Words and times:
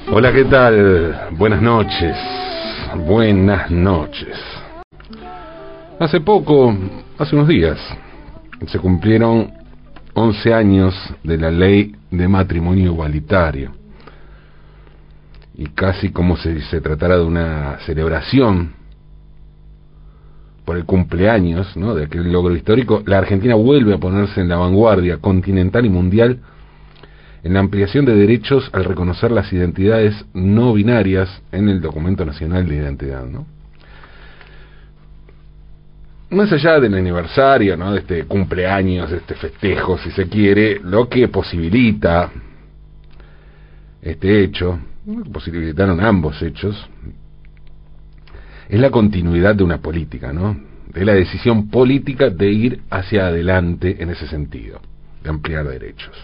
que. 0.00 0.12
Hola, 0.12 0.32
¿qué 0.32 0.44
tal? 0.44 1.28
Buenas 1.38 1.62
noches. 1.62 2.16
Buenas 3.06 3.70
noches. 3.70 4.36
Hace 6.00 6.20
poco, 6.20 6.74
hace 7.16 7.36
unos 7.36 7.48
días, 7.48 7.78
se 8.66 8.78
cumplieron 8.78 9.52
11 10.14 10.52
años 10.52 10.94
de 11.22 11.38
la 11.38 11.50
ley 11.50 11.94
de 12.10 12.26
matrimonio 12.26 12.86
igualitario. 12.86 13.72
Y 15.54 15.66
casi 15.66 16.10
como 16.10 16.36
si 16.36 16.60
se 16.62 16.80
tratara 16.80 17.16
de 17.16 17.24
una 17.24 17.78
celebración 17.86 18.74
por 20.64 20.76
el 20.76 20.84
cumpleaños 20.84 21.76
¿no? 21.76 21.94
de 21.94 22.04
aquel 22.04 22.32
logro 22.32 22.54
histórico, 22.54 23.02
la 23.06 23.18
Argentina 23.18 23.54
vuelve 23.54 23.94
a 23.94 23.98
ponerse 23.98 24.40
en 24.40 24.48
la 24.48 24.56
vanguardia 24.56 25.18
continental 25.18 25.84
y 25.84 25.90
mundial 25.90 26.38
en 27.42 27.52
la 27.52 27.60
ampliación 27.60 28.06
de 28.06 28.14
derechos 28.14 28.70
al 28.72 28.84
reconocer 28.84 29.30
las 29.30 29.52
identidades 29.52 30.24
no 30.32 30.72
binarias 30.72 31.42
en 31.52 31.68
el 31.68 31.82
documento 31.82 32.24
nacional 32.24 32.66
de 32.66 32.76
identidad. 32.76 33.26
¿no? 33.26 33.46
Más 36.30 36.50
allá 36.52 36.80
del 36.80 36.94
aniversario, 36.94 37.76
¿no? 37.76 37.92
de 37.92 38.00
este 38.00 38.24
cumpleaños, 38.24 39.10
de 39.10 39.18
este 39.18 39.34
festejo, 39.34 39.98
si 39.98 40.10
se 40.12 40.26
quiere, 40.28 40.80
lo 40.82 41.08
que 41.08 41.28
posibilita 41.28 42.30
este 44.00 44.42
hecho, 44.42 44.78
posibilitaron 45.30 46.00
ambos 46.00 46.40
hechos, 46.40 46.88
es 48.68 48.80
la 48.80 48.90
continuidad 48.90 49.54
de 49.54 49.64
una 49.64 49.78
política, 49.78 50.32
¿no? 50.32 50.56
De 50.88 51.04
la 51.04 51.14
decisión 51.14 51.68
política 51.70 52.30
de 52.30 52.50
ir 52.50 52.82
hacia 52.90 53.26
adelante 53.26 54.02
en 54.02 54.10
ese 54.10 54.26
sentido, 54.26 54.80
de 55.22 55.30
ampliar 55.30 55.66
derechos. 55.66 56.14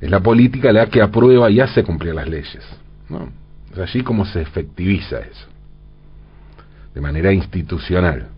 Es 0.00 0.10
la 0.10 0.20
política 0.20 0.72
la 0.72 0.86
que 0.86 1.02
aprueba 1.02 1.50
y 1.50 1.60
hace 1.60 1.82
cumplir 1.82 2.14
las 2.14 2.28
leyes, 2.28 2.64
¿no? 3.08 3.30
Es 3.72 3.78
allí 3.78 4.02
como 4.02 4.24
se 4.24 4.40
efectiviza 4.40 5.18
eso, 5.20 5.46
de 6.94 7.00
manera 7.00 7.32
institucional. 7.32 8.28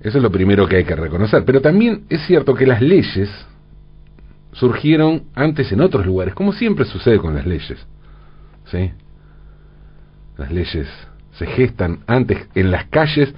Eso 0.00 0.18
es 0.18 0.22
lo 0.22 0.32
primero 0.32 0.66
que 0.66 0.76
hay 0.76 0.84
que 0.84 0.96
reconocer. 0.96 1.44
Pero 1.44 1.60
también 1.60 2.04
es 2.08 2.26
cierto 2.26 2.54
que 2.54 2.66
las 2.66 2.82
leyes 2.82 3.30
surgieron 4.52 5.24
antes 5.34 5.70
en 5.70 5.80
otros 5.80 6.04
lugares, 6.04 6.34
como 6.34 6.52
siempre 6.52 6.84
sucede 6.84 7.18
con 7.18 7.34
las 7.34 7.46
leyes. 7.46 7.78
¿Sí? 8.66 8.92
Las 10.42 10.50
leyes 10.50 10.88
se 11.38 11.46
gestan 11.46 12.00
antes 12.08 12.48
en 12.56 12.72
las 12.72 12.86
calles 12.86 13.32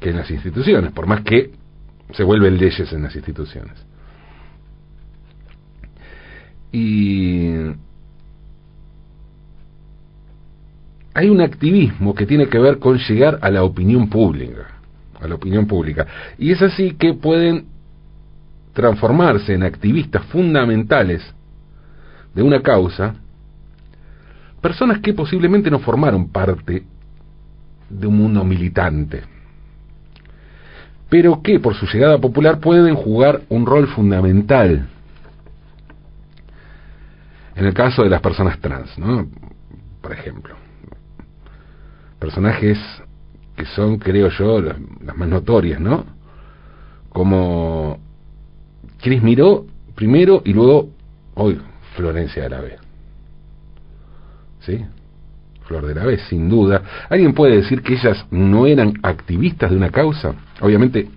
que 0.00 0.08
en 0.08 0.16
las 0.16 0.30
instituciones, 0.30 0.90
por 0.92 1.06
más 1.06 1.20
que 1.20 1.50
se 2.14 2.22
vuelven 2.22 2.56
leyes 2.56 2.90
en 2.90 3.02
las 3.02 3.14
instituciones. 3.14 3.74
Y 6.72 7.50
hay 11.12 11.28
un 11.28 11.42
activismo 11.42 12.14
que 12.14 12.24
tiene 12.24 12.48
que 12.48 12.58
ver 12.58 12.78
con 12.78 12.96
llegar 12.96 13.38
a 13.42 13.50
la 13.50 13.62
opinión 13.62 14.08
pública, 14.08 14.66
a 15.20 15.28
la 15.28 15.34
opinión 15.34 15.66
pública. 15.66 16.06
Y 16.38 16.52
es 16.52 16.62
así 16.62 16.92
que 16.92 17.12
pueden 17.12 17.66
transformarse 18.72 19.52
en 19.52 19.62
activistas 19.62 20.24
fundamentales 20.24 21.22
de 22.34 22.42
una 22.42 22.62
causa 22.62 23.16
personas 24.60 24.98
que 25.00 25.14
posiblemente 25.14 25.70
no 25.70 25.78
formaron 25.78 26.28
parte 26.28 26.84
de 27.88 28.06
un 28.06 28.16
mundo 28.16 28.44
militante, 28.44 29.22
pero 31.08 31.42
que 31.42 31.58
por 31.58 31.74
su 31.74 31.86
llegada 31.86 32.18
popular 32.18 32.60
pueden 32.60 32.94
jugar 32.94 33.42
un 33.48 33.66
rol 33.66 33.88
fundamental. 33.88 34.86
En 37.56 37.66
el 37.66 37.74
caso 37.74 38.02
de 38.02 38.10
las 38.10 38.20
personas 38.20 38.58
trans, 38.60 38.96
¿no? 38.96 39.28
Por 40.00 40.12
ejemplo. 40.12 40.54
Personajes 42.18 42.78
que 43.56 43.66
son, 43.66 43.98
creo 43.98 44.28
yo, 44.28 44.60
las, 44.60 44.76
más 45.16 45.28
notorias, 45.28 45.80
¿no? 45.80 46.04
Como 47.08 47.98
Cris 49.00 49.22
Miró 49.22 49.66
primero 49.94 50.42
y 50.44 50.52
luego 50.52 50.90
hoy 51.34 51.60
Florencia 51.96 52.44
de 52.44 52.48
la. 52.48 52.89
Flor 55.62 55.86
de 55.86 55.94
la 55.94 56.04
Vez, 56.04 56.22
sin 56.28 56.48
duda. 56.48 56.82
¿Alguien 57.08 57.32
puede 57.32 57.56
decir 57.56 57.82
que 57.82 57.94
ellas 57.94 58.26
no 58.30 58.66
eran 58.66 58.94
activistas 59.02 59.70
de 59.70 59.76
una 59.76 59.90
causa? 59.90 60.34
Obviamente, 60.60 61.08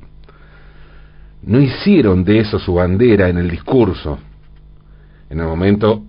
no 1.42 1.60
hicieron 1.60 2.24
de 2.24 2.40
eso 2.40 2.60
su 2.60 2.76
bandera 2.76 3.30
en 3.30 3.38
el 3.38 3.50
discurso, 3.50 4.20
en 5.30 5.40
el 5.40 5.46
momento 5.46 6.04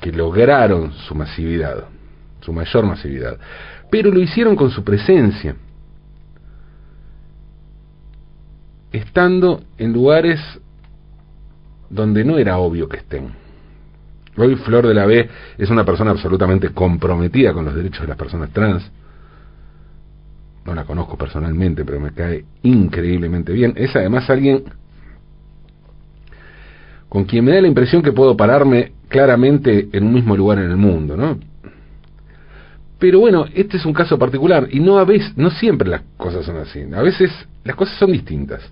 que 0.00 0.12
lograron 0.12 0.92
su 0.92 1.14
masividad, 1.14 1.84
su 2.40 2.52
mayor 2.52 2.86
masividad, 2.86 3.38
pero 3.90 4.10
lo 4.10 4.20
hicieron 4.20 4.54
con 4.54 4.70
su 4.70 4.84
presencia, 4.84 5.56
estando 8.92 9.62
en 9.78 9.92
lugares 9.92 10.40
donde 11.88 12.24
no 12.24 12.38
era 12.38 12.58
obvio 12.58 12.88
que 12.88 12.98
estén. 12.98 13.45
Hoy 14.36 14.54
Flor 14.56 14.86
de 14.86 14.94
la 14.94 15.06
B 15.06 15.28
es 15.56 15.70
una 15.70 15.84
persona 15.84 16.10
absolutamente 16.10 16.70
comprometida 16.70 17.52
con 17.52 17.64
los 17.64 17.74
derechos 17.74 18.02
de 18.02 18.08
las 18.08 18.16
personas 18.16 18.50
trans. 18.50 18.90
No 20.64 20.74
la 20.74 20.84
conozco 20.84 21.16
personalmente, 21.16 21.84
pero 21.84 22.00
me 22.00 22.12
cae 22.12 22.44
increíblemente 22.62 23.52
bien. 23.52 23.72
Es 23.76 23.94
además 23.96 24.28
alguien 24.28 24.64
con 27.08 27.24
quien 27.24 27.44
me 27.44 27.52
da 27.52 27.60
la 27.60 27.68
impresión 27.68 28.02
que 28.02 28.12
puedo 28.12 28.36
pararme 28.36 28.92
claramente 29.08 29.88
en 29.92 30.04
un 30.04 30.12
mismo 30.12 30.36
lugar 30.36 30.58
en 30.58 30.70
el 30.70 30.76
mundo, 30.76 31.16
¿no? 31.16 31.38
Pero 32.98 33.20
bueno, 33.20 33.46
este 33.54 33.76
es 33.76 33.86
un 33.86 33.92
caso 33.92 34.18
particular 34.18 34.68
y 34.70 34.80
no 34.80 34.98
a 34.98 35.04
veces, 35.04 35.36
no 35.36 35.50
siempre 35.50 35.88
las 35.88 36.02
cosas 36.16 36.44
son 36.44 36.56
así. 36.56 36.82
A 36.94 37.02
veces 37.02 37.30
las 37.64 37.76
cosas 37.76 37.98
son 37.98 38.12
distintas. 38.12 38.62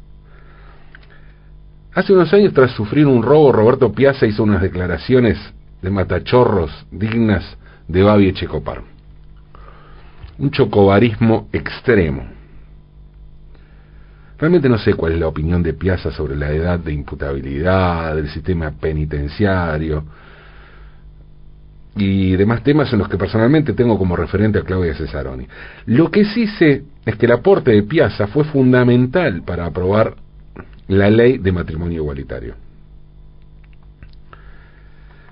Hace 1.95 2.13
unos 2.13 2.33
años, 2.33 2.53
tras 2.53 2.73
sufrir 2.73 3.07
un 3.07 3.23
robo, 3.23 3.53
Roberto 3.53 3.93
Piazza 3.93 4.27
hizo 4.27 4.43
unas 4.43 4.61
declaraciones 4.61 5.39
de 5.81 5.91
matachorros 5.91 6.87
dignas 6.91 7.57
de 7.87 8.03
Babi 8.03 8.29
Echecopar. 8.29 8.83
Un 10.39 10.51
chocobarismo 10.51 11.49
extremo. 11.53 12.25
Realmente 14.39 14.69
no 14.69 14.79
sé 14.79 14.95
cuál 14.95 15.13
es 15.13 15.21
la 15.21 15.29
opinión 15.29 15.63
de 15.63 15.75
Piazza 15.75 16.11
sobre 16.11 16.35
la 16.35 16.51
edad 16.51 16.81
de 16.81 16.93
imputabilidad, 16.93 18.17
del 18.17 18.29
sistema 18.29 18.73
penitenciario 18.73 20.05
y 21.97 22.35
demás 22.35 22.65
temas 22.65 22.93
en 22.93 22.99
los 22.99 23.09
que 23.09 23.17
personalmente 23.17 23.73
tengo 23.73 23.97
como 23.97 24.17
referente 24.17 24.59
a 24.59 24.63
Claudia 24.63 24.97
Cesaroni. 24.97 25.47
Lo 25.87 26.11
que 26.11 26.25
sí 26.25 26.49
sé 26.49 26.83
es 27.07 27.15
que 27.15 27.27
el 27.27 27.33
aporte 27.33 27.71
de 27.71 27.85
Piazza 27.85 28.27
fue 28.27 28.43
fundamental 28.43 29.43
para 29.45 29.67
aprobar 29.67 30.24
la 30.89 31.11
ley 31.11 31.39
de 31.39 31.53
matrimonio 31.53 32.03
igualitario. 32.03 32.55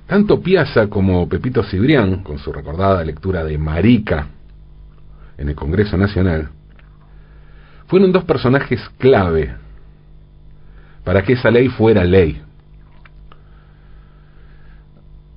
Tanto 0.07 0.41
Piazza 0.43 0.89
como 0.89 1.29
Pepito 1.29 1.63
Cibrián, 1.63 2.23
con 2.23 2.39
su 2.39 2.53
recordada 2.53 3.05
lectura 3.05 3.45
de 3.45 3.57
Marica 3.57 4.27
en 5.39 5.49
el 5.49 5.55
Congreso 5.55 5.97
Nacional, 5.97 6.51
fueron 7.87 8.13
dos 8.13 8.25
personajes 8.25 8.81
clave 8.99 9.55
para 11.05 11.23
que 11.23 11.33
esa 11.33 11.51
ley 11.51 11.69
fuera 11.69 12.05
ley. 12.05 12.41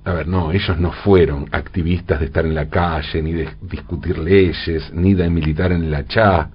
A 0.04 0.12
ver, 0.12 0.28
no, 0.28 0.52
ellos 0.52 0.78
no 0.78 0.92
fueron 0.92 1.48
activistas 1.50 2.20
de 2.20 2.26
estar 2.26 2.46
en 2.46 2.54
la 2.54 2.68
calle, 2.68 3.22
ni 3.22 3.32
de 3.32 3.48
discutir 3.62 4.18
leyes, 4.18 4.92
ni 4.92 5.14
de 5.14 5.28
militar 5.28 5.72
en 5.72 5.90
la 5.90 6.04
CHA, 6.04 6.50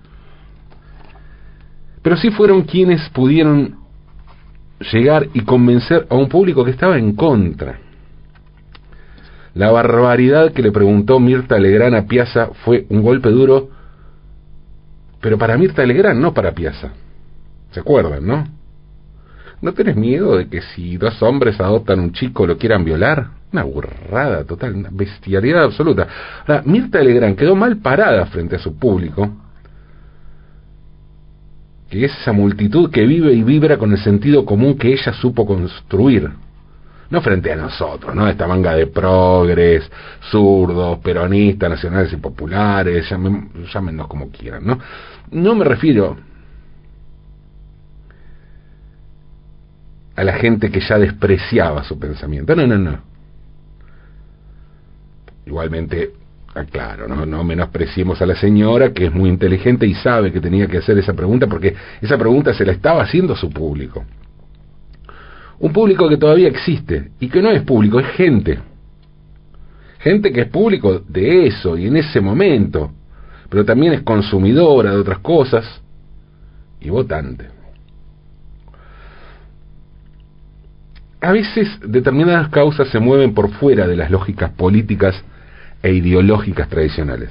pero 2.01 2.17
sí 2.17 2.31
fueron 2.31 2.63
quienes 2.63 3.07
pudieron 3.09 3.77
llegar 4.91 5.27
y 5.33 5.41
convencer 5.41 6.07
a 6.09 6.15
un 6.15 6.27
público 6.27 6.65
que 6.65 6.71
estaba 6.71 6.97
en 6.97 7.13
contra. 7.13 7.79
La 9.53 9.69
barbaridad 9.69 10.53
que 10.53 10.61
le 10.61 10.71
preguntó 10.71 11.19
Mirta 11.19 11.59
Legrand 11.59 11.95
a 11.95 12.05
Piazza 12.05 12.49
fue 12.63 12.85
un 12.89 13.01
golpe 13.01 13.29
duro, 13.29 13.69
pero 15.19 15.37
para 15.37 15.57
Mirta 15.57 15.85
Legrand, 15.85 16.19
no 16.19 16.33
para 16.33 16.53
Piazza. 16.53 16.91
¿Se 17.71 17.79
acuerdan, 17.79 18.25
no? 18.25 18.47
¿No 19.61 19.73
tenés 19.73 19.95
miedo 19.95 20.37
de 20.37 20.47
que 20.47 20.61
si 20.61 20.97
dos 20.97 21.21
hombres 21.21 21.59
adoptan 21.59 21.99
un 21.99 22.13
chico 22.13 22.47
lo 22.47 22.57
quieran 22.57 22.83
violar? 22.83 23.27
Una 23.51 23.63
burrada 23.63 24.43
total, 24.45 24.73
una 24.73 24.89
bestialidad 24.91 25.65
absoluta. 25.65 26.07
Ahora, 26.47 26.63
Mirta 26.65 26.99
Legrand 27.03 27.35
quedó 27.35 27.55
mal 27.55 27.77
parada 27.77 28.25
frente 28.27 28.55
a 28.55 28.59
su 28.59 28.79
público 28.79 29.29
que 31.91 32.05
es 32.05 32.17
esa 32.21 32.31
multitud 32.31 32.89
que 32.89 33.05
vive 33.05 33.33
y 33.33 33.43
vibra 33.43 33.77
con 33.77 33.91
el 33.91 33.97
sentido 33.97 34.45
común 34.45 34.77
que 34.77 34.93
ella 34.93 35.11
supo 35.11 35.45
construir. 35.45 36.31
No 37.09 37.21
frente 37.21 37.51
a 37.51 37.57
nosotros, 37.57 38.15
¿no? 38.15 38.29
Esta 38.29 38.47
manga 38.47 38.73
de 38.73 38.87
progres, 38.87 39.91
zurdos, 40.31 40.99
peronistas, 40.99 41.69
nacionales 41.69 42.13
y 42.13 42.15
populares, 42.15 43.09
llámenos 43.09 44.07
como 44.07 44.29
quieran, 44.29 44.65
¿no? 44.65 44.79
No 45.31 45.53
me 45.53 45.65
refiero 45.65 46.15
a 50.15 50.23
la 50.23 50.33
gente 50.33 50.71
que 50.71 50.79
ya 50.79 50.97
despreciaba 50.97 51.83
su 51.83 51.99
pensamiento. 51.99 52.55
No, 52.55 52.65
no, 52.65 52.77
no. 52.77 52.99
Igualmente, 55.45 56.13
aclaro, 56.53 57.07
no, 57.07 57.25
no 57.25 57.43
menospreciemos 57.43 58.21
a 58.21 58.25
la 58.25 58.35
señora 58.35 58.91
que 58.93 59.05
es 59.05 59.13
muy 59.13 59.29
inteligente 59.29 59.85
y 59.85 59.93
sabe 59.93 60.31
que 60.31 60.41
tenía 60.41 60.67
que 60.67 60.77
hacer 60.77 60.97
esa 60.97 61.13
pregunta 61.13 61.47
porque 61.47 61.75
esa 62.01 62.17
pregunta 62.17 62.53
se 62.53 62.65
la 62.65 62.73
estaba 62.73 63.03
haciendo 63.03 63.35
su 63.35 63.49
público. 63.49 64.05
Un 65.59 65.71
público 65.71 66.09
que 66.09 66.17
todavía 66.17 66.47
existe 66.47 67.11
y 67.19 67.29
que 67.29 67.41
no 67.41 67.51
es 67.51 67.61
público, 67.61 67.99
es 67.99 68.07
gente. 68.07 68.59
Gente 69.99 70.31
que 70.31 70.41
es 70.41 70.47
público 70.47 70.99
de 71.07 71.47
eso 71.47 71.77
y 71.77 71.85
en 71.85 71.97
ese 71.97 72.19
momento, 72.19 72.91
pero 73.49 73.63
también 73.63 73.93
es 73.93 74.01
consumidora 74.01 74.91
de 74.91 74.97
otras 74.97 75.19
cosas 75.19 75.81
y 76.79 76.89
votante. 76.89 77.47
A 81.21 81.31
veces 81.31 81.67
determinadas 81.85 82.49
causas 82.49 82.87
se 82.89 82.99
mueven 82.99 83.35
por 83.35 83.51
fuera 83.51 83.87
de 83.87 83.95
las 83.95 84.09
lógicas 84.09 84.49
políticas 84.51 85.23
e 85.83 85.93
ideológicas 85.93 86.69
tradicionales. 86.69 87.29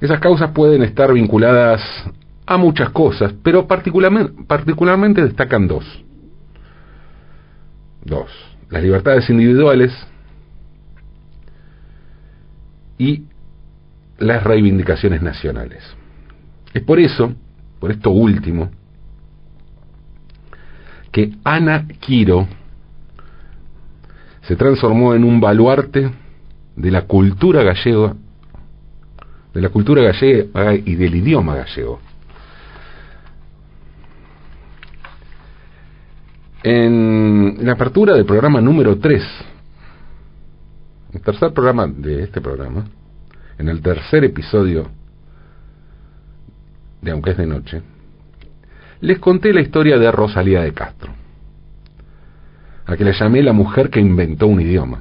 Esas 0.00 0.20
causas 0.20 0.50
pueden 0.50 0.82
estar 0.82 1.12
vinculadas 1.12 1.82
a 2.46 2.56
muchas 2.56 2.90
cosas, 2.90 3.34
pero 3.42 3.66
particularmente, 3.66 5.22
destacan 5.22 5.66
dos. 5.66 5.84
Dos. 8.04 8.30
Las 8.70 8.82
libertades 8.82 9.28
individuales 9.30 9.92
y 12.98 13.24
las 14.18 14.44
reivindicaciones 14.44 15.22
nacionales. 15.22 15.82
Es 16.72 16.82
por 16.82 17.00
eso, 17.00 17.34
por 17.80 17.90
esto 17.90 18.10
último, 18.10 18.70
que 21.10 21.32
Ana 21.44 21.86
Quiro 22.00 22.46
se 24.42 24.56
transformó 24.56 25.14
en 25.14 25.24
un 25.24 25.40
baluarte 25.40 26.10
de 26.76 26.90
la 26.90 27.02
cultura 27.02 27.62
gallega, 27.62 28.14
de 29.54 29.60
la 29.60 29.68
cultura 29.70 30.02
gallega 30.02 30.74
y 30.74 30.94
del 30.94 31.14
idioma 31.14 31.56
gallego. 31.56 32.00
En 36.62 37.64
la 37.64 37.72
apertura 37.72 38.14
del 38.14 38.26
programa 38.26 38.60
número 38.60 38.98
3, 38.98 39.22
el 41.14 41.20
tercer 41.22 41.52
programa 41.52 41.86
de 41.86 42.24
este 42.24 42.40
programa, 42.40 42.84
en 43.58 43.68
el 43.68 43.80
tercer 43.80 44.24
episodio 44.24 44.88
de 47.00 47.10
Aunque 47.10 47.30
es 47.30 47.36
de 47.36 47.46
Noche, 47.46 47.82
les 49.00 49.18
conté 49.18 49.52
la 49.52 49.60
historia 49.60 49.98
de 49.98 50.10
Rosalía 50.10 50.62
de 50.62 50.72
Castro, 50.72 51.12
a 52.84 52.96
que 52.96 53.04
le 53.04 53.12
llamé 53.12 53.42
la 53.42 53.52
mujer 53.52 53.88
que 53.88 54.00
inventó 54.00 54.46
un 54.46 54.60
idioma. 54.60 55.00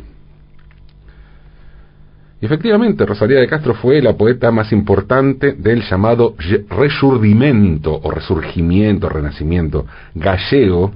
Efectivamente, 2.46 3.08
Rosalía 3.08 3.40
de 3.40 3.48
Castro 3.48 3.74
fue 3.74 4.04
la 4.04 4.14
poeta 4.14 4.52
más 4.52 4.72
importante 4.72 5.54
del 5.54 5.82
llamado 5.82 6.36
resurdimento 6.70 8.00
o 8.04 8.12
resurgimiento, 8.12 9.10
renacimiento 9.10 9.88
gallego 10.14 10.94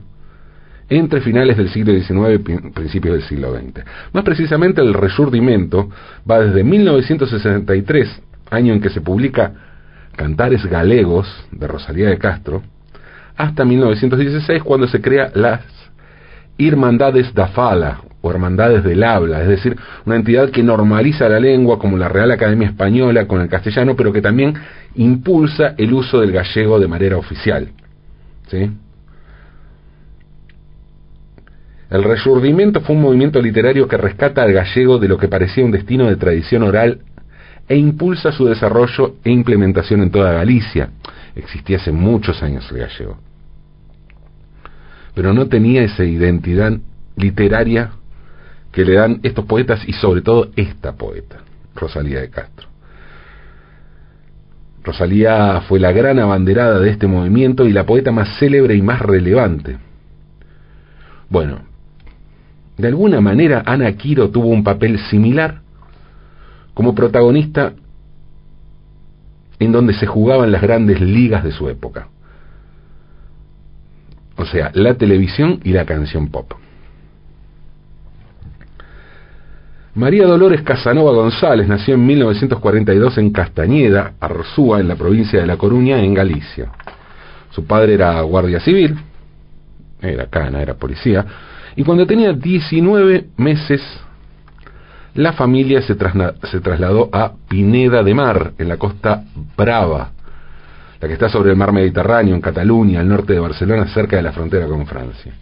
entre 0.89 1.21
finales 1.21 1.57
del 1.57 1.69
siglo 1.69 1.91
XIX 1.91 2.35
y 2.35 2.69
principios 2.69 3.15
del 3.15 3.23
siglo 3.23 3.51
XX. 3.51 3.83
Más 4.13 4.23
precisamente, 4.23 4.81
el 4.81 4.93
resurdimento 4.93 5.89
va 6.29 6.39
desde 6.39 6.63
1963, 6.63 8.21
año 8.51 8.73
en 8.73 8.79
que 8.79 8.91
se 8.91 9.01
publica 9.01 9.51
Cantares 10.15 10.63
Galegos 10.67 11.27
de 11.51 11.67
Rosalía 11.67 12.09
de 12.09 12.19
Castro, 12.19 12.61
hasta 13.35 13.65
1916, 13.65 14.61
cuando 14.61 14.87
se 14.87 15.01
crea 15.01 15.31
las 15.33 15.61
Irmandades 16.59 17.33
da 17.33 17.47
Fala, 17.47 18.01
o 18.21 18.31
Hermandades 18.31 18.83
del 18.83 19.03
Habla, 19.03 19.41
es 19.41 19.47
decir, 19.47 19.77
una 20.05 20.17
entidad 20.17 20.49
que 20.49 20.61
normaliza 20.61 21.29
la 21.29 21.39
lengua 21.39 21.79
como 21.79 21.97
la 21.97 22.09
Real 22.09 22.31
Academia 22.31 22.67
Española 22.67 23.27
con 23.27 23.41
el 23.41 23.47
castellano, 23.47 23.95
pero 23.95 24.11
que 24.11 24.21
también 24.21 24.55
impulsa 24.95 25.75
el 25.77 25.93
uso 25.93 26.19
del 26.19 26.31
gallego 26.31 26.79
de 26.79 26.87
manera 26.87 27.17
oficial. 27.17 27.69
¿sí? 28.49 28.69
El 31.89 32.03
Resurdimiento 32.03 32.81
fue 32.81 32.95
un 32.95 33.01
movimiento 33.01 33.41
literario 33.41 33.87
que 33.87 33.97
rescata 33.97 34.43
al 34.43 34.53
gallego 34.53 34.99
de 34.99 35.07
lo 35.07 35.17
que 35.17 35.27
parecía 35.27 35.65
un 35.65 35.71
destino 35.71 36.07
de 36.07 36.17
tradición 36.17 36.63
oral 36.63 36.99
e 37.67 37.77
impulsa 37.77 38.31
su 38.31 38.45
desarrollo 38.45 39.15
e 39.23 39.31
implementación 39.31 40.01
en 40.01 40.11
toda 40.11 40.33
Galicia. 40.33 40.89
Existía 41.35 41.77
hace 41.77 41.91
muchos 41.91 42.43
años 42.43 42.69
el 42.71 42.79
gallego. 42.79 43.17
Pero 45.15 45.33
no 45.33 45.47
tenía 45.47 45.83
esa 45.83 46.03
identidad 46.03 46.73
literaria 47.15 47.91
que 48.71 48.85
le 48.85 48.93
dan 48.93 49.19
estos 49.23 49.45
poetas 49.45 49.87
y 49.87 49.93
sobre 49.93 50.21
todo 50.21 50.49
esta 50.55 50.93
poeta, 50.93 51.37
Rosalía 51.75 52.21
de 52.21 52.29
Castro. 52.29 52.67
Rosalía 54.83 55.61
fue 55.67 55.79
la 55.79 55.91
gran 55.91 56.19
abanderada 56.19 56.79
de 56.79 56.89
este 56.89 57.07
movimiento 57.07 57.67
y 57.67 57.73
la 57.73 57.85
poeta 57.85 58.11
más 58.11 58.37
célebre 58.39 58.75
y 58.75 58.81
más 58.81 59.01
relevante. 59.01 59.77
Bueno, 61.29 61.61
de 62.77 62.87
alguna 62.87 63.21
manera 63.21 63.63
Ana 63.65 63.91
Quiro 63.93 64.29
tuvo 64.29 64.47
un 64.47 64.63
papel 64.63 64.97
similar 65.09 65.61
como 66.73 66.95
protagonista 66.95 67.73
en 69.59 69.71
donde 69.71 69.93
se 69.93 70.07
jugaban 70.07 70.51
las 70.51 70.61
grandes 70.61 71.01
ligas 71.01 71.43
de 71.43 71.51
su 71.51 71.67
época. 71.69 72.07
O 74.37 74.45
sea, 74.45 74.71
la 74.73 74.93
televisión 74.93 75.59
y 75.65 75.73
la 75.73 75.85
canción 75.85 76.29
pop. 76.29 76.53
María 79.95 80.27
Dolores 80.27 80.61
Casanova 80.61 81.11
González 81.13 81.67
nació 81.67 81.95
en 81.95 82.05
1942 82.05 83.17
en 83.17 83.31
Castañeda, 83.31 84.13
Arzúa, 84.19 84.79
en 84.79 84.87
la 84.87 84.95
provincia 84.95 85.41
de 85.41 85.47
La 85.47 85.57
Coruña, 85.57 85.99
en 85.99 86.13
Galicia. 86.13 86.71
Su 87.49 87.65
padre 87.65 87.95
era 87.95 88.21
guardia 88.21 88.59
civil, 88.59 88.97
era 89.99 90.27
cana, 90.27 90.61
era 90.61 90.75
policía, 90.75 91.25
y 91.75 91.83
cuando 91.83 92.05
tenía 92.05 92.33
19 92.33 93.29
meses, 93.37 93.81
la 95.15 95.33
familia 95.33 95.81
se, 95.81 95.95
se 95.95 96.61
trasladó 96.61 97.09
a 97.11 97.33
Pineda 97.49 98.03
de 98.03 98.13
Mar, 98.13 98.51
en 98.59 98.67
la 98.67 98.77
costa 98.77 99.23
Brava, 99.57 100.11
la 101.01 101.07
que 101.07 101.13
está 101.13 101.29
sobre 101.29 101.49
el 101.49 101.57
mar 101.57 101.71
Mediterráneo, 101.71 102.35
en 102.35 102.41
Cataluña, 102.41 102.99
al 102.99 103.09
norte 103.09 103.33
de 103.33 103.39
Barcelona, 103.39 103.87
cerca 103.87 104.17
de 104.17 104.21
la 104.21 104.33
frontera 104.33 104.67
con 104.67 104.85
Francia. 104.85 105.33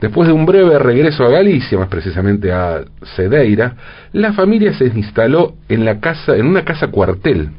Después 0.00 0.28
de 0.28 0.34
un 0.34 0.44
breve 0.44 0.78
regreso 0.78 1.24
a 1.24 1.30
Galicia, 1.30 1.78
más 1.78 1.88
precisamente 1.88 2.52
a 2.52 2.84
Cedeira, 3.16 3.76
la 4.12 4.34
familia 4.34 4.74
se 4.74 4.86
instaló 4.86 5.54
en 5.68 5.86
la 5.86 6.00
casa, 6.00 6.36
en 6.36 6.46
una 6.46 6.64
casa 6.64 6.88
cuartel, 6.88 7.50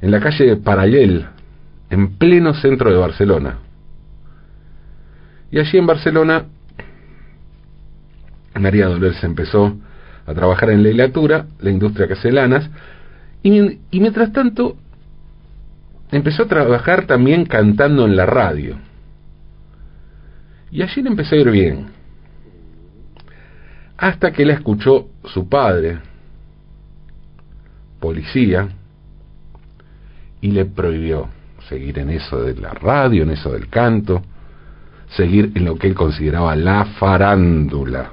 en 0.00 0.10
la 0.10 0.20
calle 0.20 0.56
Parallel, 0.56 1.26
en 1.90 2.16
pleno 2.16 2.54
centro 2.54 2.90
de 2.90 2.96
Barcelona. 2.96 3.58
Y 5.50 5.58
allí 5.58 5.76
en 5.76 5.86
Barcelona, 5.86 6.46
María 8.58 8.86
Dolores 8.86 9.22
empezó 9.22 9.76
a 10.26 10.32
trabajar 10.32 10.70
en 10.70 10.82
la 10.82 10.88
hilatura, 10.88 11.44
la 11.60 11.70
industria 11.70 12.08
caselanas, 12.08 12.70
y 13.42 13.78
mientras 13.92 14.32
tanto 14.32 14.78
empezó 16.10 16.44
a 16.44 16.48
trabajar 16.48 17.04
también 17.04 17.44
cantando 17.44 18.06
en 18.06 18.16
la 18.16 18.24
radio 18.24 18.78
y 20.74 20.82
allí 20.82 21.02
le 21.02 21.08
empezó 21.10 21.36
a 21.36 21.38
ir 21.38 21.50
bien. 21.52 21.86
Hasta 23.96 24.32
que 24.32 24.44
la 24.44 24.54
escuchó 24.54 25.06
su 25.24 25.48
padre, 25.48 26.00
policía, 28.00 28.68
y 30.40 30.50
le 30.50 30.64
prohibió 30.64 31.28
seguir 31.68 32.00
en 32.00 32.10
eso 32.10 32.42
de 32.42 32.56
la 32.56 32.70
radio, 32.70 33.22
en 33.22 33.30
eso 33.30 33.52
del 33.52 33.68
canto, 33.68 34.20
seguir 35.10 35.52
en 35.54 35.64
lo 35.64 35.76
que 35.76 35.86
él 35.86 35.94
consideraba 35.94 36.56
la 36.56 36.86
farándula. 36.98 38.10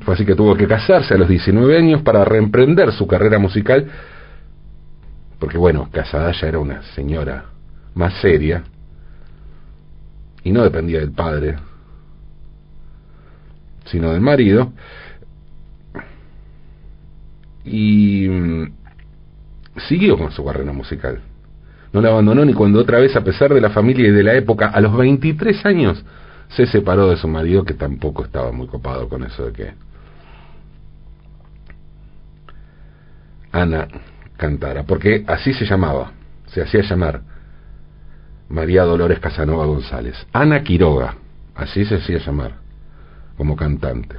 Fue 0.00 0.14
así 0.14 0.24
que 0.24 0.34
tuvo 0.34 0.56
que 0.56 0.66
casarse 0.66 1.12
a 1.12 1.18
los 1.18 1.28
19 1.28 1.76
años 1.76 2.00
para 2.00 2.24
reemprender 2.24 2.90
su 2.92 3.06
carrera 3.06 3.38
musical, 3.38 3.86
porque 5.38 5.58
bueno, 5.58 5.90
casada 5.92 6.32
ya 6.32 6.48
era 6.48 6.58
una 6.58 6.82
señora 6.94 7.44
más 7.94 8.14
seria, 8.22 8.64
y 10.44 10.52
no 10.52 10.62
dependía 10.62 11.00
del 11.00 11.12
padre, 11.12 11.56
sino 13.86 14.12
del 14.12 14.20
marido, 14.20 14.72
y 17.64 18.28
mm, 18.28 18.72
siguió 19.88 20.18
con 20.18 20.32
su 20.32 20.44
carrera 20.44 20.72
musical. 20.72 21.20
No 21.92 22.00
la 22.00 22.08
abandonó 22.08 22.44
ni 22.44 22.54
cuando 22.54 22.80
otra 22.80 22.98
vez, 22.98 23.14
a 23.16 23.24
pesar 23.24 23.52
de 23.52 23.60
la 23.60 23.70
familia 23.70 24.08
y 24.08 24.12
de 24.12 24.22
la 24.22 24.34
época, 24.34 24.68
a 24.68 24.80
los 24.80 24.96
23 24.96 25.64
años, 25.66 26.04
se 26.48 26.66
separó 26.66 27.08
de 27.08 27.16
su 27.16 27.28
marido, 27.28 27.64
que 27.64 27.74
tampoco 27.74 28.24
estaba 28.24 28.50
muy 28.52 28.66
copado 28.66 29.08
con 29.08 29.24
eso 29.24 29.46
de 29.46 29.52
que 29.52 29.74
Ana 33.52 33.86
cantara, 34.38 34.84
porque 34.84 35.24
así 35.26 35.52
se 35.52 35.66
llamaba, 35.66 36.12
se 36.46 36.62
hacía 36.62 36.80
llamar 36.82 37.20
María 38.52 38.84
Dolores 38.84 39.18
Casanova 39.18 39.64
González. 39.64 40.14
Ana 40.32 40.62
Quiroga, 40.62 41.14
así 41.54 41.84
se 41.86 41.96
hacía 41.96 42.18
llamar, 42.18 42.52
como 43.36 43.56
cantante. 43.56 44.16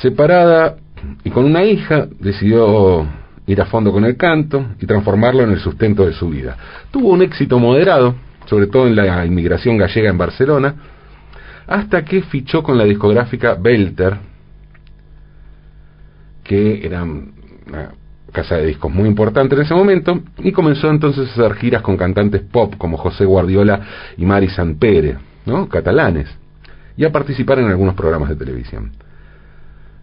Separada 0.00 0.76
y 1.24 1.30
con 1.30 1.44
una 1.44 1.64
hija, 1.64 2.06
decidió 2.20 3.06
ir 3.46 3.60
a 3.60 3.66
fondo 3.66 3.92
con 3.92 4.04
el 4.04 4.16
canto 4.16 4.66
y 4.80 4.86
transformarlo 4.86 5.42
en 5.42 5.50
el 5.50 5.58
sustento 5.58 6.06
de 6.06 6.12
su 6.12 6.28
vida. 6.28 6.56
Tuvo 6.92 7.08
un 7.10 7.22
éxito 7.22 7.58
moderado, 7.58 8.14
sobre 8.46 8.68
todo 8.68 8.86
en 8.86 8.94
la 8.94 9.26
inmigración 9.26 9.76
gallega 9.76 10.10
en 10.10 10.18
Barcelona, 10.18 10.74
hasta 11.66 12.04
que 12.04 12.22
fichó 12.22 12.62
con 12.62 12.78
la 12.78 12.84
discográfica 12.84 13.54
Belter, 13.54 14.16
que 16.44 16.86
era 16.86 17.02
una 17.02 18.01
casa 18.32 18.56
de 18.56 18.66
discos 18.66 18.92
muy 18.92 19.08
importante 19.08 19.54
en 19.54 19.62
ese 19.62 19.74
momento, 19.74 20.20
y 20.38 20.52
comenzó 20.52 20.90
entonces 20.90 21.28
a 21.28 21.32
hacer 21.32 21.54
giras 21.56 21.82
con 21.82 21.96
cantantes 21.96 22.40
pop 22.40 22.74
como 22.78 22.96
José 22.96 23.24
Guardiola 23.24 23.80
y 24.16 24.24
Mari 24.24 24.48
Sanpere, 24.48 25.18
¿no? 25.46 25.68
catalanes, 25.68 26.28
y 26.96 27.04
a 27.04 27.12
participar 27.12 27.58
en 27.58 27.66
algunos 27.66 27.94
programas 27.94 28.30
de 28.30 28.36
televisión. 28.36 28.92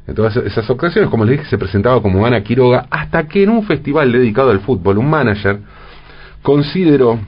En 0.07 0.15
todas 0.15 0.35
esas 0.37 0.69
ocasiones, 0.69 1.09
como 1.09 1.25
les 1.25 1.37
dije, 1.37 1.49
se 1.49 1.57
presentaba 1.57 2.01
como 2.01 2.25
Ana 2.25 2.41
Quiroga, 2.41 2.87
hasta 2.89 3.27
que 3.27 3.43
en 3.43 3.49
un 3.49 3.63
festival 3.63 4.11
dedicado 4.11 4.51
al 4.51 4.59
fútbol, 4.61 4.97
un 4.97 5.09
manager 5.09 5.59
consideró 6.41 7.19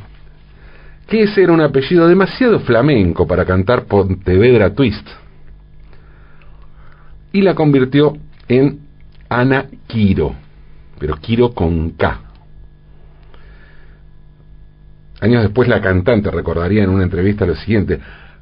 que 1.07 1.23
ese 1.23 1.43
era 1.43 1.51
un 1.51 1.61
apellido 1.61 2.07
demasiado 2.07 2.59
flamenco 2.61 3.27
para 3.27 3.45
cantar 3.45 3.85
Pontevedra 3.85 4.73
Twist, 4.73 5.07
y 7.33 7.41
la 7.41 7.55
convirtió 7.55 8.17
en 8.47 8.79
Ana 9.29 9.65
Quiro, 9.87 10.35
pero 11.01 11.15
Quiro 11.15 11.51
con 11.55 11.89
K. 11.93 12.19
Años 15.19 15.41
después 15.41 15.67
la 15.67 15.81
cantante 15.81 16.29
recordaría 16.29 16.83
en 16.83 16.91
una 16.91 17.03
entrevista 17.03 17.43
lo 17.43 17.55
siguiente, 17.55 17.99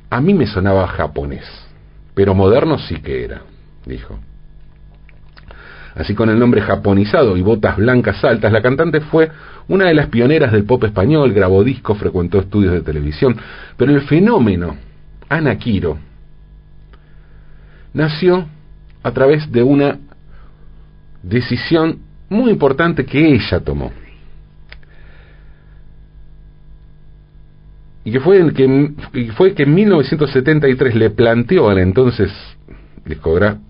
a 0.09 0.19
mí 0.19 0.33
me 0.33 0.45
sonaba 0.45 0.85
japonés, 0.87 1.45
pero 2.13 2.35
moderno 2.35 2.77
sí 2.77 2.95
que 2.95 3.23
era, 3.23 3.43
dijo. 3.85 4.19
Así 5.95 6.13
con 6.13 6.29
el 6.29 6.37
nombre 6.37 6.61
japonizado 6.61 7.37
y 7.37 7.41
botas 7.41 7.77
blancas 7.77 8.21
altas, 8.25 8.51
la 8.51 8.61
cantante 8.61 8.99
fue 8.99 9.31
una 9.69 9.85
de 9.85 9.93
las 9.93 10.07
pioneras 10.07 10.51
del 10.51 10.65
pop 10.65 10.83
español, 10.83 11.31
grabó 11.31 11.63
discos, 11.63 11.97
frecuentó 11.97 12.39
estudios 12.39 12.73
de 12.73 12.81
televisión, 12.81 13.37
pero 13.77 13.93
el 13.93 14.01
fenómeno 14.01 14.75
Ana 15.29 15.57
Quiro 15.57 15.97
nació 17.93 18.47
a 19.01 19.11
través 19.11 19.49
de 19.49 19.63
una 19.63 19.97
decisión 21.23 22.08
muy 22.29 22.51
importante 22.51 23.05
que 23.05 23.33
ella 23.33 23.59
tomó. 23.59 23.91
Y 28.03 28.11
que 28.11 28.19
fue, 28.19 28.53
que, 28.53 29.31
fue 29.35 29.53
que 29.53 29.63
en 29.63 29.75
1973 29.75 30.95
le 30.95 31.09
planteó 31.09 31.69
a 31.69 31.73
la 31.73 31.81
entonces 31.81 32.31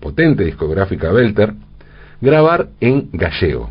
potente 0.00 0.44
discográfica 0.44 1.10
Belter 1.12 1.54
grabar 2.20 2.68
en 2.80 3.08
gallego. 3.12 3.70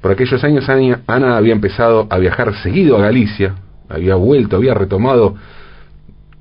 Por 0.00 0.12
aquellos 0.12 0.42
años 0.44 0.68
Ana 0.68 1.36
había 1.36 1.52
empezado 1.52 2.06
a 2.10 2.18
viajar 2.18 2.54
seguido 2.62 2.96
a 2.96 3.02
Galicia, 3.02 3.54
había 3.88 4.16
vuelto, 4.16 4.56
había 4.56 4.74
retomado 4.74 5.36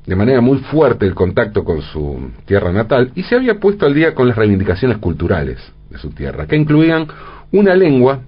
de 0.05 0.15
manera 0.15 0.41
muy 0.41 0.59
fuerte 0.59 1.05
el 1.05 1.15
contacto 1.15 1.63
con 1.63 1.81
su 1.81 2.31
tierra 2.45 2.71
natal 2.71 3.11
y 3.15 3.23
se 3.23 3.35
había 3.35 3.59
puesto 3.59 3.85
al 3.85 3.93
día 3.93 4.13
con 4.13 4.27
las 4.27 4.37
reivindicaciones 4.37 4.97
culturales 4.97 5.74
de 5.95 6.01
su 6.01 6.11
tierra, 6.11 6.45
que 6.45 6.55
incluían 6.55 7.07
una 7.51 7.75
lengua 7.75 8.21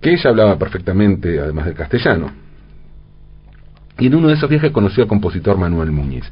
que 0.00 0.12
ella 0.12 0.30
hablaba 0.30 0.58
perfectamente, 0.58 1.38
además 1.40 1.66
del 1.66 1.74
castellano. 1.74 2.30
Y 3.98 4.06
en 4.06 4.14
uno 4.14 4.28
de 4.28 4.34
esos 4.34 4.48
viajes 4.48 4.70
conoció 4.70 5.02
al 5.02 5.08
compositor 5.08 5.58
Manuel 5.58 5.90
Muñiz. 5.90 6.24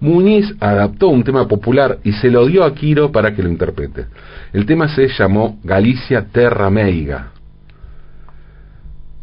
Muñiz 0.00 0.54
adaptó 0.60 1.08
un 1.08 1.24
tema 1.24 1.48
popular 1.48 1.98
y 2.04 2.12
se 2.12 2.30
lo 2.30 2.44
dio 2.46 2.64
a 2.64 2.74
Quiro 2.74 3.10
para 3.10 3.34
que 3.34 3.42
lo 3.42 3.48
interprete. 3.48 4.06
El 4.52 4.66
tema 4.66 4.88
se 4.88 5.08
llamó 5.08 5.58
Galicia 5.64 6.26
Terra 6.26 6.68
Meiga. 6.68 7.32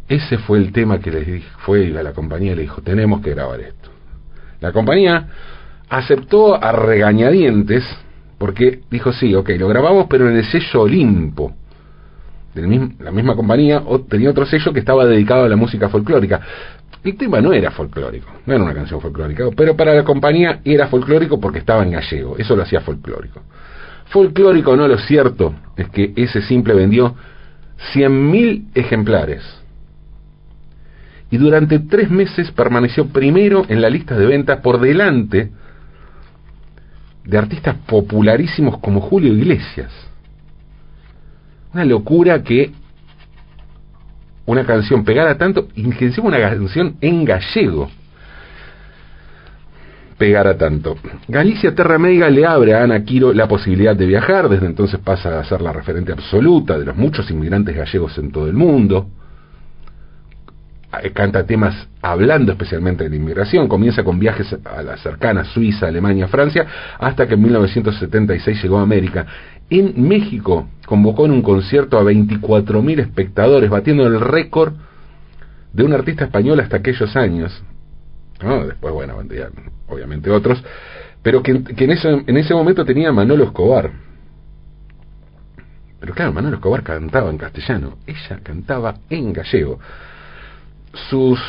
Ese 0.08 0.38
fue 0.38 0.58
el 0.58 0.72
tema 0.72 0.98
que 0.98 1.10
les 1.10 1.44
fue 1.58 1.96
a 1.96 2.02
la 2.02 2.12
compañía 2.12 2.52
y 2.52 2.56
le 2.56 2.62
dijo, 2.62 2.82
tenemos 2.82 3.22
que 3.22 3.30
grabar 3.30 3.60
esto. 3.60 3.90
La 4.60 4.72
compañía 4.72 5.28
aceptó 5.88 6.62
a 6.62 6.72
regañadientes 6.72 7.84
porque 8.38 8.80
dijo, 8.90 9.12
sí, 9.12 9.34
ok, 9.34 9.50
lo 9.58 9.68
grabamos, 9.68 10.06
pero 10.08 10.28
en 10.28 10.36
el 10.36 10.44
sello 10.44 10.82
Olimpo. 10.82 11.52
De 12.54 12.62
la 13.00 13.10
misma 13.10 13.34
compañía 13.34 13.82
tenía 14.08 14.30
otro 14.30 14.46
sello 14.46 14.72
que 14.72 14.78
estaba 14.78 15.04
dedicado 15.04 15.44
a 15.44 15.48
la 15.48 15.56
música 15.56 15.88
folclórica. 15.88 16.40
El 17.02 17.16
tema 17.16 17.40
no 17.40 17.52
era 17.52 17.70
folclórico, 17.72 18.30
no 18.46 18.54
era 18.54 18.62
una 18.62 18.72
canción 18.72 19.00
folclórica, 19.00 19.44
pero 19.56 19.76
para 19.76 19.92
la 19.92 20.04
compañía 20.04 20.60
era 20.64 20.86
folclórico 20.86 21.40
porque 21.40 21.58
estaba 21.58 21.82
en 21.82 21.90
gallego, 21.90 22.36
eso 22.38 22.54
lo 22.54 22.62
hacía 22.62 22.80
folclórico. 22.80 23.42
Folclórico 24.06 24.76
no, 24.76 24.86
lo 24.86 24.98
cierto 24.98 25.54
es 25.76 25.88
que 25.88 26.12
ese 26.16 26.42
simple 26.42 26.74
vendió 26.74 27.14
100.000 27.92 28.66
ejemplares 28.74 29.42
y 31.30 31.36
durante 31.36 31.80
tres 31.80 32.10
meses 32.10 32.52
permaneció 32.52 33.08
primero 33.08 33.64
en 33.68 33.82
la 33.82 33.90
lista 33.90 34.16
de 34.16 34.26
ventas 34.26 34.60
por 34.60 34.80
delante 34.80 35.50
de 37.24 37.38
artistas 37.38 37.76
popularísimos 37.86 38.78
como 38.78 39.00
Julio 39.00 39.32
Iglesias. 39.32 39.92
Una 41.72 41.84
locura 41.84 42.42
que 42.42 42.72
una 44.46 44.64
canción 44.64 45.04
pegara 45.04 45.36
tanto, 45.38 45.68
y 45.74 45.84
una 46.20 46.38
canción 46.38 46.96
en 47.00 47.24
gallego 47.24 47.88
pegara 50.18 50.56
tanto. 50.56 50.96
Galicia 51.28 51.74
Terra 51.74 51.98
Meiga 51.98 52.30
le 52.30 52.46
abre 52.46 52.74
a 52.74 52.84
Ana 52.84 53.04
Quiro 53.04 53.32
la 53.32 53.48
posibilidad 53.48 53.96
de 53.96 54.06
viajar, 54.06 54.48
desde 54.48 54.66
entonces 54.66 55.00
pasa 55.00 55.40
a 55.40 55.44
ser 55.44 55.60
la 55.60 55.72
referente 55.72 56.12
absoluta 56.12 56.78
de 56.78 56.84
los 56.84 56.96
muchos 56.96 57.30
inmigrantes 57.30 57.74
gallegos 57.74 58.16
en 58.18 58.30
todo 58.30 58.46
el 58.46 58.54
mundo. 58.54 59.08
Eh, 61.02 61.12
canta 61.12 61.44
temas 61.44 61.88
hablando 62.02 62.52
especialmente 62.52 63.04
de 63.04 63.10
la 63.10 63.16
inmigración, 63.16 63.68
comienza 63.68 64.04
con 64.04 64.18
viajes 64.18 64.54
a 64.64 64.82
la 64.82 64.96
cercana 64.96 65.44
Suiza, 65.44 65.86
Alemania, 65.86 66.28
Francia, 66.28 66.66
hasta 66.98 67.26
que 67.26 67.34
en 67.34 67.42
1976 67.42 68.62
llegó 68.62 68.78
a 68.78 68.82
América. 68.82 69.26
En 69.70 70.06
México 70.06 70.68
convocó 70.86 71.24
en 71.24 71.32
un 71.32 71.42
concierto 71.42 71.98
a 71.98 72.02
24.000 72.02 73.00
espectadores, 73.00 73.70
batiendo 73.70 74.06
el 74.06 74.20
récord 74.20 74.74
de 75.72 75.84
un 75.84 75.92
artista 75.92 76.24
español 76.24 76.60
hasta 76.60 76.76
aquellos 76.76 77.16
años. 77.16 77.62
Después, 78.66 78.92
bueno, 78.92 79.16
obviamente 79.88 80.30
otros, 80.30 80.62
pero 81.22 81.42
que, 81.42 81.52
en, 81.52 82.24
en 82.26 82.36
ese 82.36 82.54
momento 82.54 82.84
tenía 82.84 83.10
Manolo 83.10 83.44
Escobar. 83.44 83.90
Pero 85.98 86.12
claro, 86.12 86.32
Manolo 86.34 86.56
Escobar 86.56 86.82
cantaba 86.82 87.30
en 87.30 87.38
castellano, 87.38 87.96
ella 88.06 88.40
cantaba 88.42 88.96
en 89.08 89.32
gallego 89.32 89.78
sus 91.08 91.40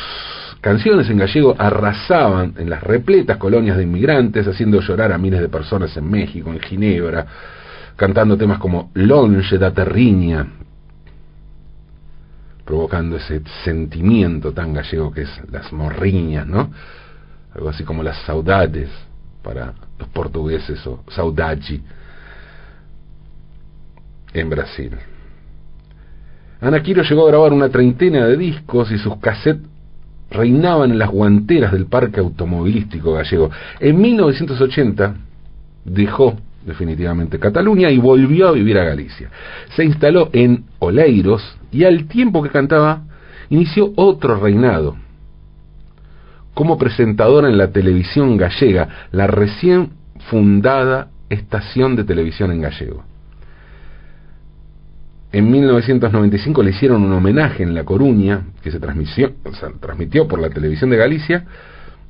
canciones 0.60 1.08
en 1.10 1.18
gallego 1.18 1.54
arrasaban 1.58 2.54
en 2.58 2.70
las 2.70 2.82
repletas 2.82 3.36
colonias 3.36 3.76
de 3.76 3.84
inmigrantes, 3.84 4.46
haciendo 4.46 4.80
llorar 4.80 5.12
a 5.12 5.18
miles 5.18 5.40
de 5.40 5.48
personas 5.48 5.96
en 5.96 6.10
México, 6.10 6.50
en 6.50 6.60
Ginebra, 6.60 7.26
cantando 7.96 8.36
temas 8.36 8.58
como 8.58 8.90
Longe 8.94 9.58
da 9.58 9.72
Terriña, 9.72 10.46
provocando 12.64 13.16
ese 13.16 13.42
sentimiento 13.64 14.52
tan 14.52 14.74
gallego 14.74 15.12
que 15.12 15.22
es 15.22 15.42
las 15.50 15.72
morriñas, 15.72 16.46
¿no? 16.46 16.70
Algo 17.54 17.68
así 17.68 17.84
como 17.84 18.02
las 18.02 18.18
saudades 18.22 18.90
para 19.42 19.72
los 19.98 20.08
portugueses 20.08 20.84
o 20.86 21.04
saudade 21.08 21.80
en 24.34 24.50
Brasil. 24.50 24.98
Ana 26.60 26.82
Quiro 26.82 27.02
llegó 27.02 27.24
a 27.26 27.30
grabar 27.30 27.52
una 27.52 27.68
treintena 27.68 28.26
de 28.26 28.36
discos 28.36 28.90
y 28.90 28.98
sus 28.98 29.16
cassettes 29.18 29.68
reinaban 30.30 30.90
en 30.90 30.98
las 30.98 31.10
guanteras 31.10 31.72
del 31.72 31.86
parque 31.86 32.20
automovilístico 32.20 33.12
gallego. 33.12 33.50
En 33.78 34.00
1980 34.00 35.14
dejó 35.84 36.36
definitivamente 36.64 37.38
Cataluña 37.38 37.90
y 37.90 37.98
volvió 37.98 38.48
a 38.48 38.52
vivir 38.52 38.78
a 38.78 38.84
Galicia. 38.84 39.30
Se 39.76 39.84
instaló 39.84 40.30
en 40.32 40.64
Oleiros 40.80 41.42
y 41.70 41.84
al 41.84 42.06
tiempo 42.08 42.42
que 42.42 42.50
cantaba 42.50 43.02
inició 43.50 43.92
otro 43.94 44.40
reinado 44.40 44.96
como 46.54 46.78
presentadora 46.78 47.48
en 47.48 47.58
la 47.58 47.70
televisión 47.70 48.38
gallega, 48.38 49.08
la 49.12 49.26
recién 49.26 49.90
fundada 50.30 51.08
estación 51.28 51.96
de 51.96 52.04
televisión 52.04 52.50
en 52.50 52.62
gallego. 52.62 53.04
En 55.36 55.50
1995 55.50 56.62
le 56.62 56.70
hicieron 56.70 57.02
un 57.02 57.12
homenaje 57.12 57.62
en 57.62 57.74
La 57.74 57.84
Coruña, 57.84 58.44
que 58.62 58.70
se 58.70 58.80
transmitió, 58.80 59.34
transmitió 59.80 60.26
por 60.26 60.40
la 60.40 60.48
televisión 60.48 60.88
de 60.88 60.96
Galicia, 60.96 61.44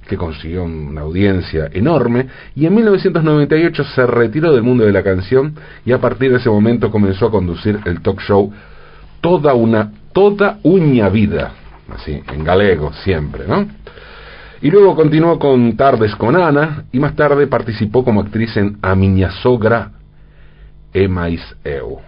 que 0.09 0.17
consiguió 0.17 0.63
una 0.63 1.01
audiencia 1.01 1.69
enorme, 1.73 2.29
y 2.55 2.67
en 2.67 2.77
1998 2.77 3.83
se 3.83 4.07
retiró 4.07 4.55
del 4.55 4.63
mundo 4.63 4.85
de 4.85 4.93
la 4.93 5.03
canción 5.03 5.57
y 5.85 5.91
a 5.91 5.99
partir 5.99 6.31
de 6.31 6.37
ese 6.37 6.49
momento 6.49 6.93
comenzó 6.93 7.27
a 7.27 7.31
conducir 7.33 7.81
el 7.85 8.01
talk 8.01 8.21
show 8.21 8.53
Toda 9.21 9.55
una 9.55 9.91
toda 10.13 10.61
uña 10.63 11.09
vida, 11.09 11.51
así, 11.93 12.23
en 12.33 12.45
galego 12.45 12.93
siempre, 13.03 13.49
¿no? 13.49 13.67
Y 14.63 14.71
luego 14.71 14.95
continuó 14.95 15.41
con 15.41 15.77
Tardes 15.77 16.15
con 16.15 16.37
Ana 16.37 16.85
y 16.93 17.01
más 17.01 17.17
tarde 17.17 17.49
participó 17.49 18.05
como 18.05 18.21
actriz 18.21 18.57
en 18.57 18.79
A 18.83 18.95
Miña 18.95 19.33
Sogra 19.43 19.91
e 20.93 21.09
Mais 21.09 21.43
Eu. 21.65 21.99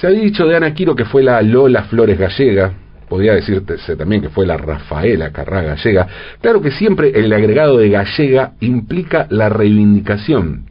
Se 0.00 0.06
ha 0.06 0.10
dicho 0.10 0.46
de 0.46 0.56
Ana 0.56 0.74
Quiro 0.74 0.94
que 0.94 1.04
fue 1.04 1.24
la 1.24 1.42
Lola 1.42 1.82
Flores 1.84 2.16
gallega, 2.16 2.72
podría 3.08 3.34
decirse 3.34 3.96
también 3.96 4.22
que 4.22 4.28
fue 4.28 4.46
la 4.46 4.56
Rafaela 4.56 5.32
Carrá 5.32 5.62
gallega. 5.62 6.06
Claro 6.40 6.60
que 6.60 6.70
siempre 6.70 7.10
el 7.10 7.32
agregado 7.32 7.78
de 7.78 7.90
gallega 7.90 8.52
implica 8.60 9.26
la 9.30 9.48
reivindicación. 9.48 10.66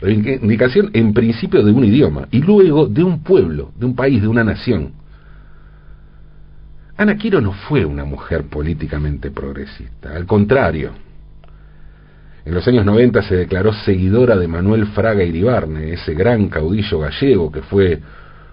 Reivindicación 0.00 0.90
en 0.92 1.12
principio 1.12 1.64
de 1.64 1.72
un 1.72 1.84
idioma 1.84 2.28
y 2.30 2.40
luego 2.42 2.86
de 2.86 3.02
un 3.02 3.24
pueblo, 3.24 3.72
de 3.76 3.86
un 3.86 3.96
país, 3.96 4.22
de 4.22 4.28
una 4.28 4.44
nación. 4.44 4.92
Ana 6.96 7.16
Quiro 7.16 7.40
no 7.40 7.52
fue 7.52 7.84
una 7.84 8.04
mujer 8.04 8.44
políticamente 8.44 9.32
progresista, 9.32 10.14
al 10.14 10.26
contrario. 10.26 10.92
En 12.44 12.54
los 12.54 12.66
años 12.66 12.86
90 12.86 13.22
se 13.22 13.36
declaró 13.36 13.72
seguidora 13.72 14.36
de 14.36 14.48
Manuel 14.48 14.86
Fraga 14.86 15.22
Iribarne, 15.22 15.92
ese 15.92 16.14
gran 16.14 16.48
caudillo 16.48 17.00
gallego 17.00 17.52
que 17.52 17.62
fue 17.62 18.00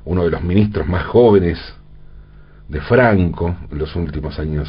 uno 0.06 0.24
de 0.26 0.32
los 0.32 0.44
ministros 0.44 0.88
más 0.88 1.06
jóvenes 1.06 1.58
de 2.68 2.82
Franco 2.82 3.56
en 3.72 3.78
los 3.78 3.96
últimos 3.96 4.38
años 4.40 4.68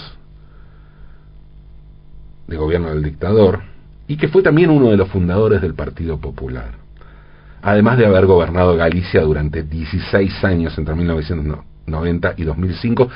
de 2.47 2.57
gobierno 2.57 2.89
del 2.91 3.03
dictador, 3.03 3.61
y 4.07 4.17
que 4.17 4.29
fue 4.29 4.43
también 4.43 4.71
uno 4.71 4.91
de 4.91 4.97
los 4.97 5.09
fundadores 5.09 5.61
del 5.61 5.75
Partido 5.75 6.19
Popular, 6.19 6.71
además 7.61 7.99
de 7.99 8.07
haber 8.07 8.25
gobernado 8.25 8.75
Galicia 8.77 9.21
durante 9.23 9.65
16 9.65 10.45
años 10.45 10.79
entre 10.79 10.95
1990 10.95 12.35
y 12.37 12.45
2005, 12.45 13.11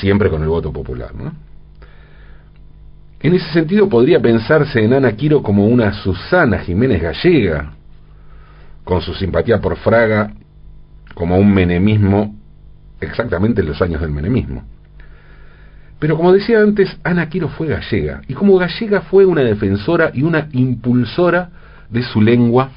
siempre 0.00 0.30
con 0.30 0.42
el 0.42 0.48
voto 0.48 0.72
popular. 0.72 1.14
¿no? 1.14 1.47
En 3.20 3.34
ese 3.34 3.50
sentido 3.52 3.88
podría 3.88 4.20
pensarse 4.20 4.82
en 4.82 4.92
Ana 4.92 5.12
Quiro 5.12 5.42
como 5.42 5.66
una 5.66 5.92
Susana 5.92 6.58
Jiménez 6.58 7.02
gallega, 7.02 7.72
con 8.84 9.00
su 9.02 9.12
simpatía 9.14 9.60
por 9.60 9.76
Fraga 9.76 10.32
como 11.14 11.36
un 11.36 11.52
menemismo 11.52 12.36
exactamente 13.00 13.60
en 13.60 13.66
los 13.66 13.82
años 13.82 14.00
del 14.00 14.10
menemismo. 14.10 14.64
Pero 15.98 16.16
como 16.16 16.32
decía 16.32 16.60
antes, 16.60 16.96
Ana 17.02 17.28
Quiro 17.28 17.48
fue 17.48 17.66
gallega, 17.66 18.22
y 18.28 18.34
como 18.34 18.56
gallega 18.56 19.00
fue 19.02 19.26
una 19.26 19.42
defensora 19.42 20.12
y 20.14 20.22
una 20.22 20.48
impulsora 20.52 21.50
de 21.90 22.02
su 22.02 22.22
lengua 22.22 22.70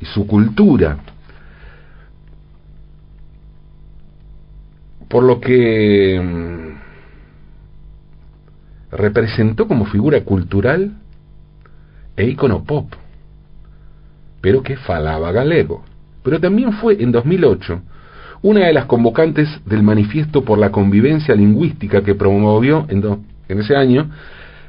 y 0.00 0.04
su 0.04 0.26
cultura. 0.28 0.98
Por 5.08 5.24
lo 5.24 5.40
que 5.40 6.20
mm, 6.22 6.71
representó 8.92 9.66
como 9.66 9.86
figura 9.86 10.22
cultural 10.22 10.92
e 12.14 12.26
icono 12.28 12.62
pop, 12.64 12.92
pero 14.40 14.62
que 14.62 14.76
falaba 14.76 15.32
galego. 15.32 15.82
Pero 16.22 16.38
también 16.38 16.72
fue 16.74 17.02
en 17.02 17.10
2008 17.10 17.80
una 18.42 18.66
de 18.66 18.72
las 18.72 18.86
convocantes 18.86 19.48
del 19.64 19.82
Manifiesto 19.82 20.44
por 20.44 20.58
la 20.58 20.70
Convivencia 20.70 21.34
Lingüística 21.34 22.02
que 22.02 22.14
promovió 22.14 22.86
en, 22.88 23.24
en 23.48 23.60
ese 23.60 23.76
año 23.76 24.10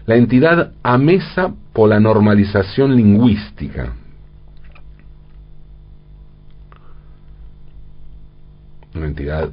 la 0.05 0.15
entidad 0.15 0.73
AMESA 0.83 1.53
por 1.73 1.89
la 1.89 1.99
Normalización 1.99 2.95
Lingüística. 2.95 3.93
Una 8.95 9.07
entidad 9.07 9.49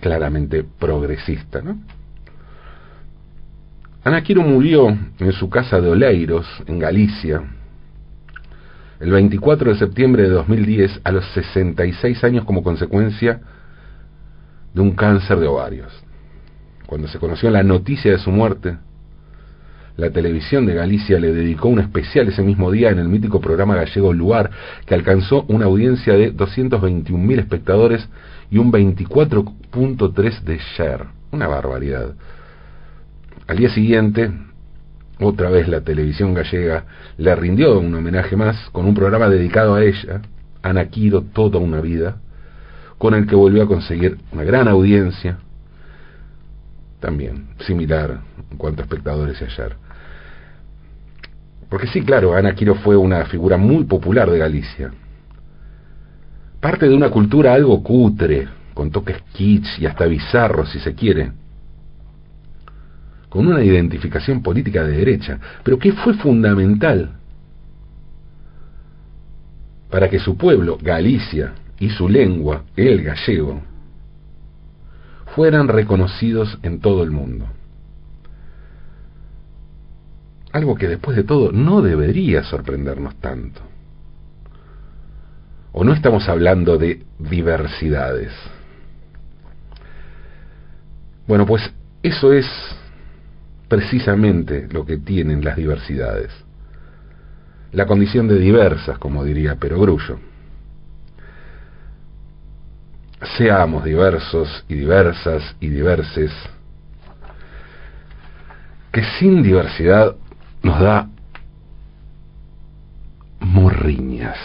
claramente 0.00 0.64
progresista, 0.64 1.62
¿no? 1.62 1.78
Ana 4.04 4.20
Quiro 4.22 4.42
murió 4.42 4.88
en 4.88 5.32
su 5.32 5.48
casa 5.48 5.80
de 5.80 5.88
Oleiros, 5.88 6.44
en 6.66 6.80
Galicia, 6.80 7.40
el 8.98 9.12
24 9.12 9.72
de 9.72 9.78
septiembre 9.78 10.24
de 10.24 10.30
2010 10.30 11.02
a 11.04 11.12
los 11.12 11.24
66 11.34 12.24
años 12.24 12.44
como 12.44 12.64
consecuencia 12.64 13.40
de 14.74 14.80
un 14.80 14.92
cáncer 14.92 15.38
de 15.38 15.46
ovarios. 15.46 15.92
Cuando 16.86 17.06
se 17.06 17.20
conoció 17.20 17.48
la 17.50 17.62
noticia 17.62 18.10
de 18.10 18.18
su 18.18 18.32
muerte, 18.32 18.76
la 19.96 20.10
televisión 20.10 20.66
de 20.66 20.74
Galicia 20.74 21.20
le 21.20 21.32
dedicó 21.32 21.68
un 21.68 21.78
especial 21.78 22.26
ese 22.26 22.42
mismo 22.42 22.72
día 22.72 22.90
en 22.90 22.98
el 22.98 23.08
mítico 23.08 23.40
programa 23.40 23.76
gallego 23.76 24.12
Luar, 24.12 24.50
que 24.84 24.94
alcanzó 24.94 25.44
una 25.46 25.66
audiencia 25.66 26.14
de 26.14 26.34
221.000 26.34 27.38
espectadores 27.38 28.08
y 28.50 28.58
un 28.58 28.72
24.3 28.72 30.40
de 30.40 30.58
share. 30.76 31.06
Una 31.30 31.46
barbaridad. 31.46 32.16
Al 33.46 33.56
día 33.56 33.70
siguiente, 33.70 34.30
otra 35.20 35.50
vez 35.50 35.68
la 35.68 35.80
televisión 35.80 36.32
gallega 36.32 36.84
le 37.18 37.34
rindió 37.34 37.78
un 37.78 37.94
homenaje 37.94 38.36
más 38.36 38.70
con 38.70 38.86
un 38.86 38.94
programa 38.94 39.28
dedicado 39.28 39.74
a 39.74 39.82
ella, 39.82 40.22
Ana 40.62 40.86
Quiro, 40.86 41.22
toda 41.22 41.58
una 41.58 41.80
vida, 41.80 42.16
con 42.98 43.14
el 43.14 43.26
que 43.26 43.34
volvió 43.34 43.64
a 43.64 43.66
conseguir 43.66 44.18
una 44.30 44.44
gran 44.44 44.68
audiencia, 44.68 45.38
también 47.00 47.48
similar 47.66 48.20
en 48.50 48.56
cuanto 48.56 48.82
a 48.82 48.84
espectadores 48.84 49.40
y 49.40 49.44
ayer. 49.44 49.76
Porque 51.68 51.88
sí, 51.88 52.02
claro, 52.02 52.34
Ana 52.34 52.54
Quiro 52.54 52.76
fue 52.76 52.96
una 52.96 53.24
figura 53.24 53.56
muy 53.56 53.84
popular 53.84 54.30
de 54.30 54.38
Galicia. 54.38 54.92
Parte 56.60 56.88
de 56.88 56.94
una 56.94 57.10
cultura 57.10 57.54
algo 57.54 57.82
cutre, 57.82 58.46
con 58.72 58.90
toques 58.92 59.20
kitsch 59.32 59.80
y 59.80 59.86
hasta 59.86 60.06
bizarros 60.06 60.70
si 60.70 60.78
se 60.78 60.94
quiere, 60.94 61.32
con 63.32 63.46
una 63.46 63.64
identificación 63.64 64.42
política 64.42 64.84
de 64.84 64.94
derecha, 64.94 65.40
pero 65.64 65.78
que 65.78 65.92
fue 65.92 66.12
fundamental 66.12 67.12
para 69.90 70.10
que 70.10 70.18
su 70.18 70.36
pueblo, 70.36 70.76
Galicia, 70.78 71.54
y 71.80 71.88
su 71.88 72.10
lengua, 72.10 72.64
el 72.76 73.02
gallego, 73.02 73.62
fueran 75.34 75.68
reconocidos 75.68 76.58
en 76.62 76.80
todo 76.80 77.02
el 77.02 77.10
mundo. 77.10 77.46
Algo 80.52 80.74
que 80.74 80.88
después 80.88 81.16
de 81.16 81.24
todo 81.24 81.52
no 81.52 81.80
debería 81.80 82.44
sorprendernos 82.44 83.14
tanto. 83.16 83.62
¿O 85.72 85.84
no 85.84 85.94
estamos 85.94 86.28
hablando 86.28 86.76
de 86.76 87.02
diversidades? 87.18 88.30
Bueno, 91.26 91.46
pues 91.46 91.72
eso 92.02 92.34
es 92.34 92.46
precisamente 93.72 94.68
lo 94.70 94.84
que 94.84 94.98
tienen 94.98 95.42
las 95.42 95.56
diversidades. 95.56 96.30
La 97.70 97.86
condición 97.86 98.28
de 98.28 98.38
diversas, 98.38 98.98
como 98.98 99.24
diría 99.24 99.56
Perogrullo. 99.56 100.18
Seamos 103.38 103.82
diversos 103.82 104.66
y 104.68 104.74
diversas 104.74 105.56
y 105.58 105.70
diverses, 105.70 106.30
que 108.92 109.02
sin 109.18 109.42
diversidad 109.42 110.16
nos 110.62 110.78
da 110.78 111.08
morriñas, 113.40 114.36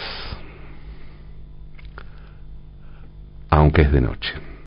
aunque 3.50 3.82
es 3.82 3.92
de 3.92 4.00
noche. 4.00 4.47